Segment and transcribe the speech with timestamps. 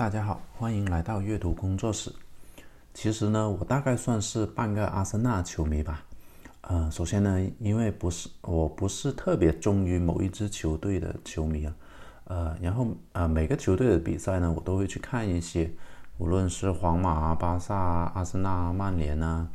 [0.00, 2.10] 大家好，欢迎来到阅读工作室。
[2.94, 6.02] 其实呢，我大概算是半个阿森纳球迷吧。
[6.62, 11.74] 呃，首先呢，因为不是我不是特别忠于某一支球队的球迷啊。
[12.24, 15.70] 呃，然后呃，每个球队的比赛呢，我都会去看一些，
[16.16, 19.46] 无论是皇马、巴萨、阿森纳、曼联啊，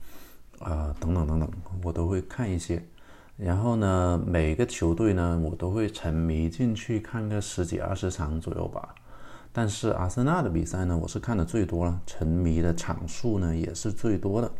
[0.59, 1.49] 啊等等等等，
[1.83, 2.85] 我都会看一些。
[3.35, 8.93] 然后呢，每个球队呢，我都会沉迷进去看个十几二十场左右吧。
[9.57, 14.51] 但是阿森纳的比赛呢，我是看的最多了，沉迷的场数呢也是最多的。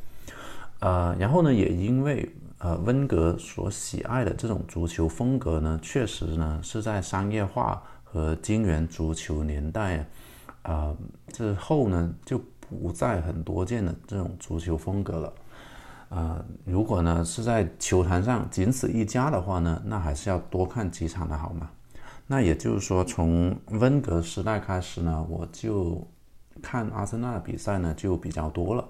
[0.80, 10.08] 呃，然后呢，也因为呃温格所喜爱的这种足球风格呢，确实呢是在商业化和金元足球年代
[10.62, 10.96] 啊
[11.28, 15.34] 之后呢，就不再很多见的这种足球风格了。
[16.08, 21.70] 呃，如果呢是在球坛上仅此一家的话呢，那还是要多看几场的好吗？
[22.28, 26.08] 那也就是说，从温格时代开始呢，我就
[26.62, 28.84] 看阿森纳的比赛呢就比较多了，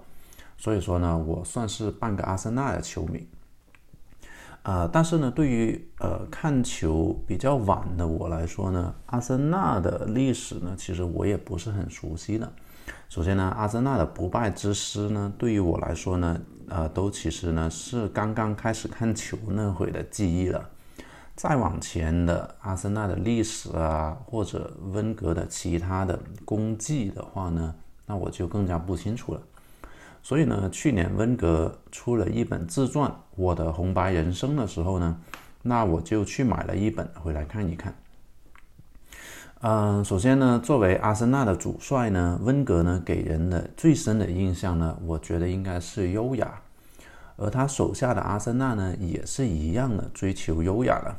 [0.58, 3.27] 所以说呢，我算是半个阿森纳的球迷。
[4.64, 12.52] 呃，但是呢，对于呃看球比较晚的我来说呢，阿森纳的历史呢，其实我也不是很熟悉的。
[13.09, 16.39] 首先呢，阿森纳的不败之师呢，对于我来说呢。
[16.67, 20.67] 呃，都其实呢是刚刚开始看球那会的记忆了。
[21.36, 29.42] 再往前的阿森纳的历史啊，或者温格的其他的功绩的话呢，那我就更加不清楚了。
[30.23, 35.19] 所以呢，去年温格出了一本自传《我的红白人生》的时候呢，
[35.61, 37.94] 那我就去买了一本回来看一看。
[39.61, 46.61] 嗯，首先呢，作为阿森纳的主帅呢，温格呢给人的最深的印象呢，我觉得应该是优雅，
[47.36, 51.16] 而他手下的阿森纳呢也是一样的追求优雅的，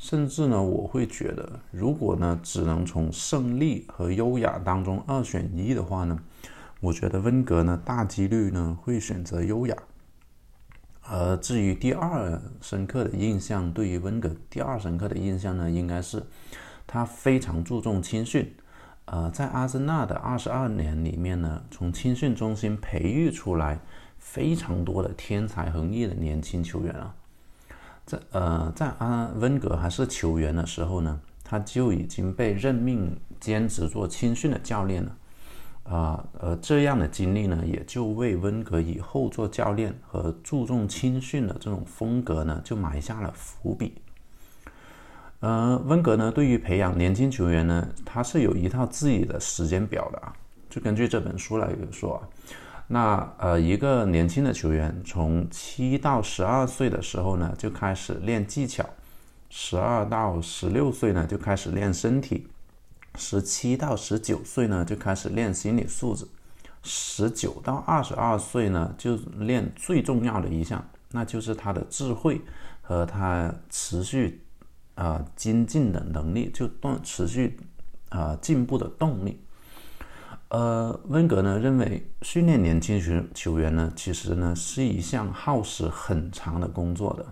[0.00, 6.18] 甚至呢，我会觉得，如果呢只能从胜利和优雅当中二选一的话呢，
[6.80, 9.76] 我觉得温格呢大几率呢会选择优雅。
[11.02, 16.24] 而至于第二深刻的印象，对于温格第二深刻的印象呢，应该是。
[16.86, 18.52] 他非常注重青训，
[19.04, 23.78] 呃，在阿森纳的二十二年里面呢，从青训中心培育出来
[24.18, 27.14] 非常多的天才横溢的年轻球员啊。
[28.10, 35.16] 在呃，在阿温格还是球员的时候呢，他就已经被任命兼职做青训的教练了，
[35.84, 43.94] 啊，而这样的经历呢，也就为温格以后做教练和注重青训的这种风格呢，就埋下了伏笔。
[45.38, 50.34] 呃，温格呢，对于培养年轻球员呢，他是有一套自己的时间表的啊。
[50.68, 52.20] 就根据这本书来说啊，
[52.92, 58.84] 那呃，一个年轻的球员从七到十二岁的时候呢，就开始练技巧；
[59.48, 62.48] 十二到十六岁呢，就开始练身体；
[63.14, 66.24] 十七到十九岁呢，就开始练心理素质；
[66.82, 72.40] 十九到二十二岁呢，就练最重要的一项，那就是他的智慧
[72.82, 74.42] 和他持续。
[74.96, 77.58] 啊，精进的能力就动持续
[78.10, 79.40] 啊进步的动力。
[80.50, 87.24] 呃，温格呢认为训练年轻球球员呢，其实呢是一项耗时很长的工作的，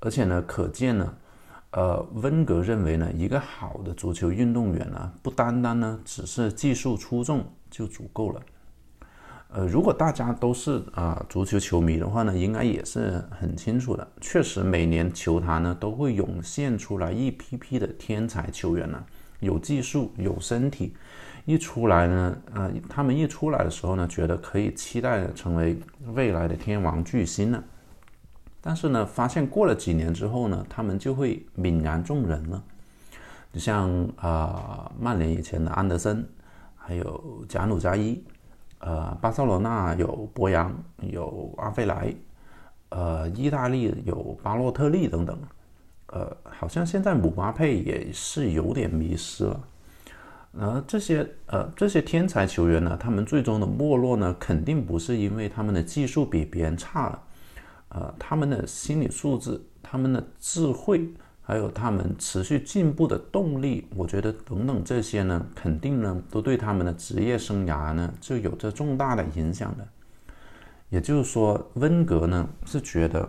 [0.00, 1.14] 而且呢，可见呢，
[1.72, 8.40] 呃，温格认为呢，一个好的足球运动员呢，不单单呢只是技术出众就足够了。
[9.48, 14.08] 呃，如果大家都是啊足球球迷的话呢，应该也是很清楚的。
[14.22, 19.04] 确实，每年球坛呢都会涌现出来一批批的天才球员呢，
[19.40, 20.94] 有技术，有身体，
[21.44, 25.76] 一出来呢，啊，他们一出来的时候呢，觉得可以期待成为
[26.14, 27.62] 未来的天王巨星呢。
[28.60, 32.62] 但是呢，发现过了几年之后呢，他们就会泯然众人了。
[33.52, 36.26] 你像啊，曼联以前的安德森，
[36.76, 38.22] 还有贾努加伊。
[38.80, 42.14] 呃，巴塞罗那有博扬，有阿费莱，
[42.90, 45.38] 呃，意大利有巴洛特利等等，
[46.14, 49.60] 呃，好像现在姆巴佩也是有点迷失了。
[50.56, 57.22] 而这些呃这些天才球员呢，他们最终的没落呢，肯定不是因为他们的技术比别人差了，
[57.88, 61.12] 呃，他们的心理素质，他们的智慧。
[61.46, 69.86] 还有他们持续进步的动力，我觉得等等这些呢，肯定呢都对他们的职业生涯呢就有着重大的影响的。
[70.88, 73.28] 也就是说，温格呢是觉得，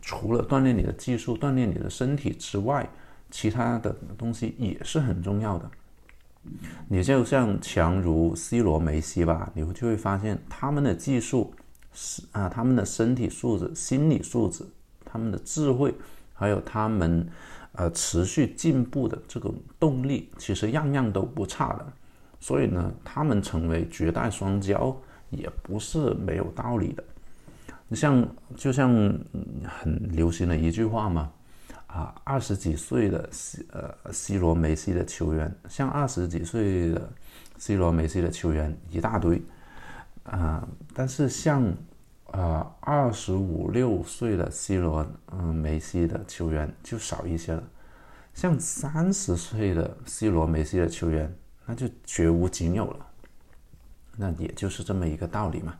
[0.00, 2.88] 除了锻炼你的技术、锻炼你的身体之外，
[3.30, 5.70] 其他的东西也是很重要的。
[6.88, 11.52] 你就像强如 C 罗、梅西吧，你会就会发现他们的技术
[11.92, 14.64] 是啊，他们的身体素质、心理素质、
[15.04, 15.94] 他们的智慧。
[16.32, 17.28] 还有他们，
[17.72, 21.86] 呃，持续进步的这种动力，其实样样都不差的。
[22.40, 24.96] 所以呢，他们成为绝代双骄
[25.28, 27.04] 也不是没有道理的。
[27.92, 28.88] 你像，就像
[29.66, 31.28] 很流行的一句话嘛，
[31.88, 37.12] 啊，二十几岁的西呃 C 罗、梅西的球员，像二十几岁的
[37.58, 39.42] C 罗、梅西的球员一大堆，
[40.22, 41.74] 啊，但是像
[42.26, 47.64] 呃二十五六岁的 C 罗、嗯梅西的球员就少一些了，
[48.32, 51.34] 像三十岁的 C 罗、梅西的球员，
[51.66, 53.06] 那就绝无仅有了，
[54.16, 55.74] 那也就是这么一个道理嘛。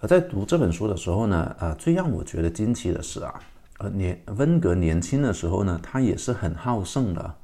[0.00, 3.34] 而在读这本书的时候呢，呃，最让我觉得惊奇的是啊，
[3.78, 7.34] 呃，年温格年轻的时候呢，他也是很好胜的。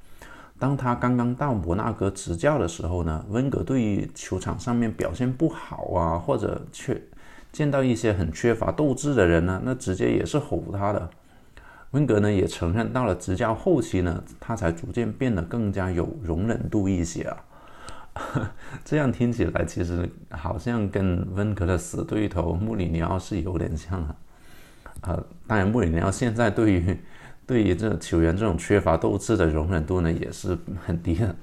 [0.57, 7.01] 当他刚刚到摩纳哥执教的时候呢，温格对于球场上面表现不好啊，或者缺
[7.51, 11.11] 见到一些很缺乏斗志的人呢，那直接也是吼他的。
[11.91, 17.37] 温格呢也承认，到了执教后期呢，他才逐渐变得更加有容忍度一些啊。
[18.85, 24.17] 这样听起来，其实好像跟温格的死对头穆里尼奥是有点像啊。
[25.01, 26.97] 呃，当然，穆里尼奥现在对于
[27.47, 30.57] 对于这球员这种缺乏斗志的容忍度呢，也是
[30.87, 31.37] 很低的。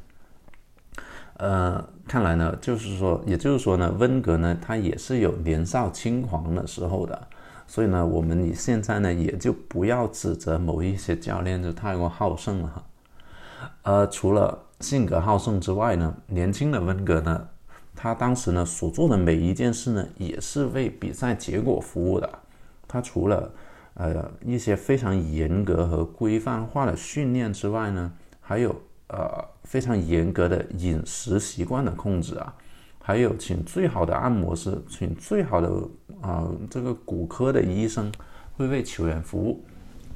[1.38, 7.27] 呃，看来呢，就是说，也就是说呢，温格呢，他也是有年少轻狂的时候的。
[7.68, 12.83] 所以呢，我们你现在呢，也就不要指责某一些教练就太过好胜了哈。
[13.84, 17.48] 呃，除了性格好胜之外呢，年轻的温格呢，
[17.96, 22.30] 他当时呢所做的每一件事呢，也是为比赛结果服务的。
[22.88, 23.52] 他除了
[23.94, 28.75] 呃一些非常严格和规范化的训练之外呢，还有
[29.08, 32.54] 呃非常严格的饮食习惯的控制啊，
[33.02, 35.69] 还有请最好的按摩师，请最好的
[36.22, 38.12] 啊这个骨科的医生
[38.57, 39.64] 会为球员服务。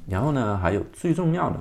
[0.08, 1.58] 然后呢，还有最重要的。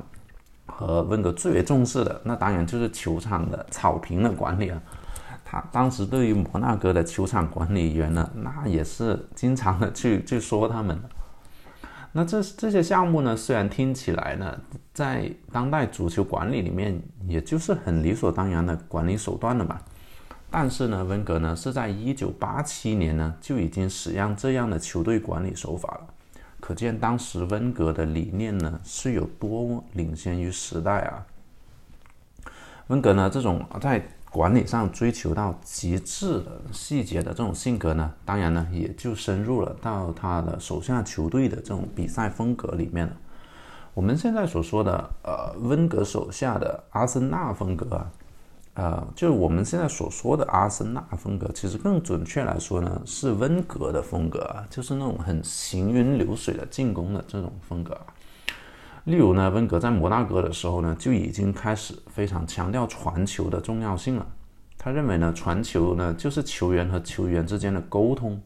[0.76, 4.82] 和温格最为重视的，那当然就是球场的草坪的管理了。
[5.44, 10.98] 他当时对于摩纳哥的球场管理员呢，那也是经常的去 去说他们。
[12.12, 14.58] 那这这些项目呢，虽然听起来呢，
[14.92, 19.80] 在当代足球管理里面，也就是很理所当然的管理手段了吧。
[20.50, 26.13] 但是呢，温格呢是在一九八七年呢就已经使用这样的球队管理手法了。
[26.66, 31.26] 可见当时温格的理念呢是有多领先于时代啊！
[32.86, 43.14] 温格呢这种在管理上追求到极致的细节的这种性格呢，当然呢也就深入了到他的手下球队的这种比赛风格里面了。
[43.92, 48.10] 我们现在所说的呃温格手下的阿森纳风格啊。
[48.74, 57.96] 呃，就是我们现在所说的阿森纳风格，其实更准确来说呢，是温格的风格，就是那种很行云流水的进攻的这种风格。
[59.04, 64.26] 例如呢，温格在摩纳哥的时候呢，就已经开始非常强调传球的重要性了。
[64.76, 68.42] 他认为呢，传球呢就是球员和球员之间的沟通，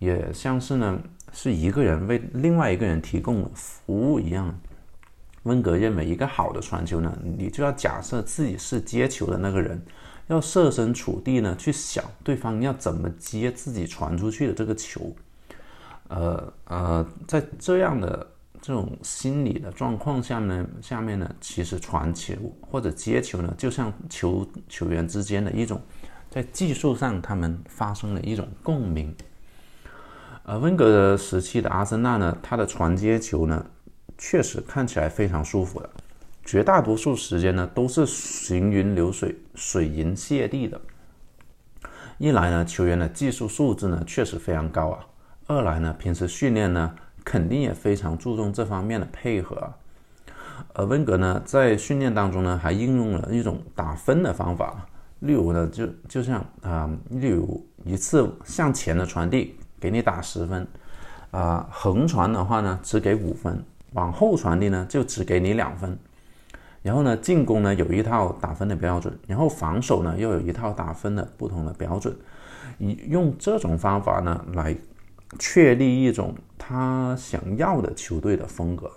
[0.00, 0.98] 也像是呢
[1.32, 4.52] 是一个人为另外一个人提供服务一样。
[5.44, 9.80] 温格认为，一个好的传球呢，你就要假设自己是接球的那个人，
[10.26, 15.14] 要设身处地呢去想对方要怎么接自己传出去的这个球。
[16.08, 18.26] 呃呃，在这样的
[18.60, 25.80] 这种心理的状况下呢，下面呢，其实传球或者接球呢，就像球球员之间的一种
[26.28, 29.14] 在技术上他们发生了一种共鸣。
[30.44, 33.64] 呃，温格时期的阿森纳呢，他的传接球呢。
[34.22, 35.88] 确实看起来非常舒服的，
[36.44, 40.78] 绝大多数时间呢都是行云流水、水银泻地的。
[42.18, 44.98] 一来呢，球员的技术素质呢确实非常高啊；
[45.46, 49.72] 二来呢，平时训练呢肯定也非常注重这方面的配合。
[50.74, 54.86] 而温格呢在训练当中呢还应用了一种打分的方法，
[55.20, 60.68] 例如呢就就像啊，例如一次向前的传递给你打十分，
[61.30, 63.64] 啊横传的话呢只给五分。
[63.92, 65.98] 往后传递呢，就只给你两分。
[66.82, 72.16] 然后呢，进攻呢有一套打分的标准，然后防守呢又有一套打分的不同的标准。
[72.78, 74.74] 以用这种方法呢来
[75.38, 78.90] 确立一种他想要的球队的风格。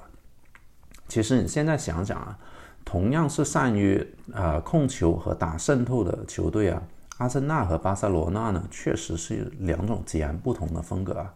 [1.10, 2.40] 其实你现在想想啊，
[2.86, 6.82] 同样是善于呃控球和打渗透的球队啊，
[7.18, 11.34] 阿森纳和巴塞罗那呢，确实是两种截然不同的风格啊。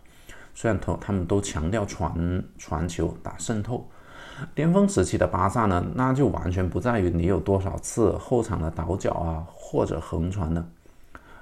[0.59, 3.87] 虽然他他们都强调传传球打渗透，
[4.55, 10.67] 巅峰时期的巴萨呢，那就完全不在于你有多少次后场的倒脚啊或者横传呢，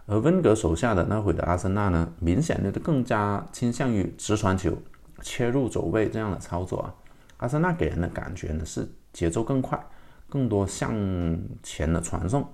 [0.06, 4.78] 而温格手下的那会的阿森纳呢，明显的更加倾向于直传球、
[5.22, 6.94] 切入走位这样的操作啊。
[7.38, 9.82] 阿森纳给人的感觉呢是节奏更快，
[10.28, 10.94] 更多向
[11.64, 12.46] 前的传送，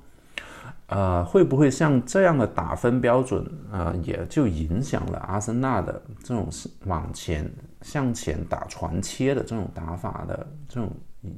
[0.87, 6.49] 呃，会不会像这样的打分标准啊，也就影响了阿森纳的这种
[6.85, 7.49] 往前
[7.81, 10.91] 向前打传切的这种打法的这种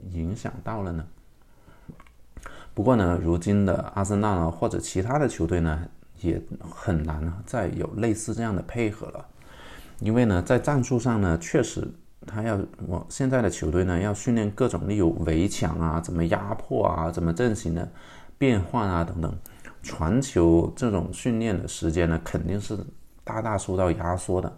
[0.10, 1.06] 影响到了呢？
[2.74, 5.88] 不过呢，如今的阿森纳呢，或者其他的球队呢，
[6.22, 9.24] 也很难再有类似这样的配合了，
[10.00, 11.88] 因为呢，在战术上呢，确实
[12.26, 17.88] 他要我现在的球队呢，要训练各种例如围墙啊，怎么压迫啊，怎么阵型的
[18.44, 19.34] 变换啊等等，
[19.82, 22.78] 传球这种训练的时间呢，肯定是
[23.24, 24.52] 大大受到压缩的，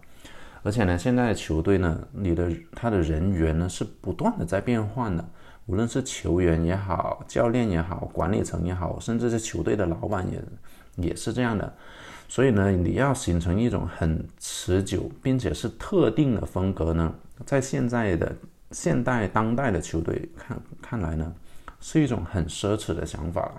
[0.63, 5.23] 而且呢，现在的球队呢，你的他的人员呢，是不断的在变换的。
[5.67, 10.41] 无论是球员也好，教练也好，管理层也好，甚至是球队的老板也
[11.09, 11.71] 也是这样的。
[12.27, 17.13] 所以呢，你要形成一种很持久并且是特定的风格呢，
[17.45, 18.35] 在现在的
[18.71, 21.31] 现代当代的球队看看来呢，
[21.79, 23.51] 是一种很奢侈的想法。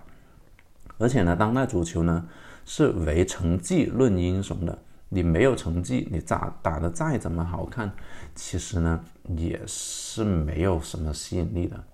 [0.99, 2.27] 而且呢，当代足球呢
[2.65, 7.93] 是唯成绩论英雄的，你没有成绩，你咋打的再怎么好看，
[8.35, 9.01] 其实呢
[9.37, 11.85] 也是没有什么吸引力的。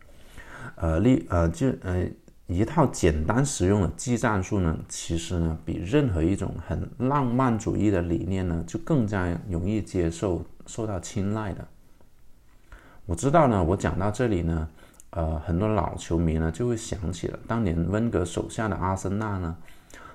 [0.76, 2.06] 呃，例呃，就呃，
[2.47, 11.66] 一套简单实用的技战术呢，其实呢，比任何一种很浪漫主义的理念呢，就更加容易接受、受到青睐的。
[13.06, 14.68] 我知道呢，我讲到这里呢，
[15.14, 19.57] 呃，很多老球迷呢就会想起了当年温格手下的阿森纳呢，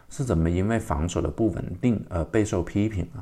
[0.10, 3.22] 是怎么因为防守的不稳定而备受批评啊。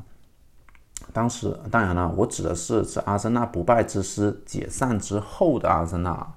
[1.11, 6.33] 当时，当然了，我指的是是阿森纳不败之师解散之后的阿森纳。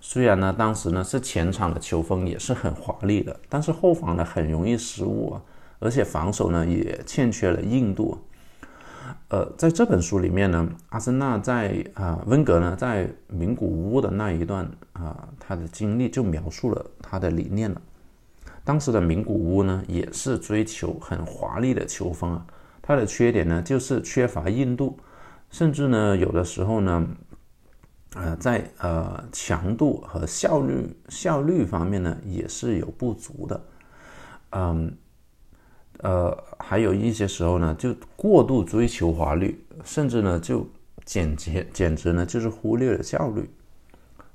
[0.00, 5.42] 虽然呢，当时呢是前场的球风也是很华丽的，但是后防呢很容易失误啊，
[5.78, 8.18] 而且防守呢也欠缺了硬度。
[9.32, 17.80] 呃，在这本书里面呢，阿森纳在啊温格呢在名古屋的那一段啊他的经历就描述了他的理念了。
[18.62, 22.46] 当时的名古屋呢也是追求很华丽的球风啊，
[22.82, 24.98] 它的缺点呢就是缺乏硬度，
[25.50, 27.08] 甚至呢有的时候呢。
[28.14, 33.64] 呃，在呃强度和效率效率方面呢，也是有不足的，
[34.50, 34.94] 嗯，
[36.02, 40.64] 呃，还有一些时候呢，就过度追求华丽，甚至呢，就
[41.04, 43.48] 简洁简直呢，就是忽略了效率。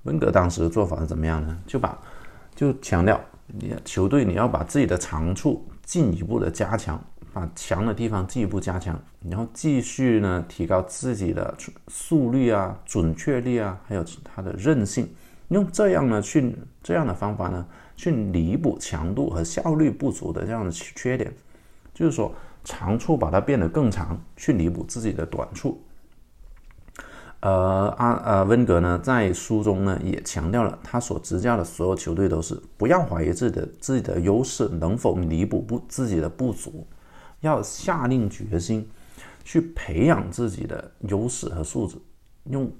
[0.03, 1.57] 温格当时的做法是怎么样呢？
[1.67, 1.97] 就把
[2.55, 6.99] 就强调，你球队你要把自己的长处进一步的加强。
[7.33, 11.55] 把强的地方进一步加强，然后继续呢提高自己的
[11.87, 15.07] 速率啊、准确率啊，还有它的韧性，
[15.49, 17.63] 用这样呢去这样的方法呢
[17.95, 21.31] 去弥补强度和效率不足的这样的缺点，
[21.97, 22.31] 就是说
[22.63, 25.81] 长处把它变得更长，去弥补自己的短处。
[27.39, 36.85] 呃，阿呃温格呢在书中呢也强调了，他所执教的所有球队都是不要怀疑自己的自己的优势能否弥补不自己的不足。
[37.41, 38.87] 要下定决心
[39.43, 41.97] 去培养自己的优势和素质，
[42.43, 42.71] 用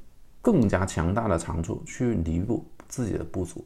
[0.44, 3.66] 更加强大的长处去弥补自己的不足。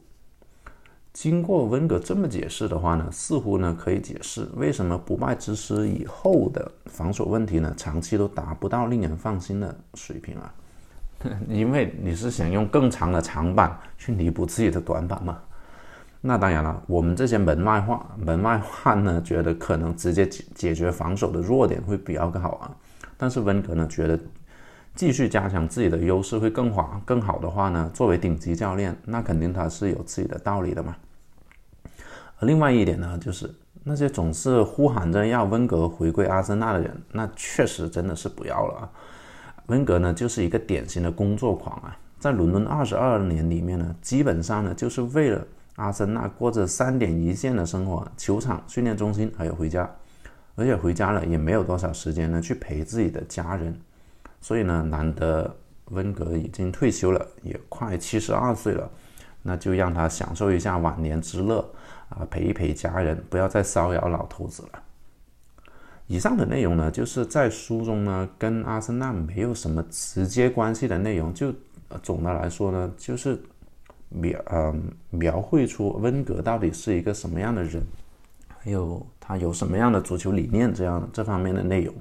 [1.12, 10.54] 经过温格这么解释的话呢，似乎呢可以解释为什么不败之师以后的防守问题呢长期都达不到令人放心的水平啊，
[11.48, 15.38] 因为你是想用更长的长板去弥补自己的短板嘛。
[16.24, 22.70] 那当然了，我们这些门外汉门外汉呢，觉得可能直接解解决防守的弱点会比较好啊。
[23.18, 24.18] 但是温格呢，觉得
[24.94, 30.96] 继续加强自己的优势会更好更好的话呢，作为顶级教练，那肯定他是有自己的道理的嘛。
[32.38, 33.52] 而另外一点呢，就是
[33.84, 38.90] 那些总是呼喊着要温格回归阿森纳的人，那确实真的是不要了啊。
[39.66, 45.46] 温格呢，就是一个典型的工作狂啊，在伦敦二十二年里面呢，基本上呢，就是为了。
[45.76, 49.90] 阿森纳过着三点一线的生活，球场、训练中心，还有回家，
[50.54, 53.74] 而且回家了也没有多少时间呢去陪自己的家人，
[54.42, 55.56] 所以呢，难得
[55.86, 58.90] 温格已经退休了，也快七十二岁了，
[59.40, 61.66] 那就让他享受一下晚年之乐
[62.10, 64.82] 啊，陪一陪家人，不要再骚扰老头子了。
[66.06, 71.50] 以上的内容呢，就是在书中呢跟阿森纳没有什么直接关系的内容，就
[72.02, 73.40] 总的来说呢，就是。
[74.14, 74.74] 描呃
[75.08, 77.82] 描绘出温格到底是一个什么样的人，
[78.58, 81.94] 还有他有什么样的足球理念这样这方面的内容。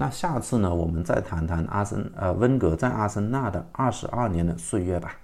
[0.00, 5.14] 那下次呢，我们再谈谈阿森呃温格在阿森纳的二十二年的岁月吧。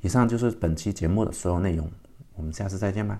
[0.00, 1.90] 以上就是本期节目的所有内容，
[2.36, 3.18] 我们下次再见吧。